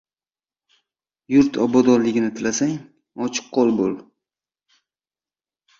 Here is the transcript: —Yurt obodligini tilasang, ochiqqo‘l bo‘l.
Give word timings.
—Yurt 1.33 1.59
obodligini 1.65 2.31
tilasang, 2.41 2.75
ochiqqo‘l 3.27 3.77
bo‘l. 3.83 3.97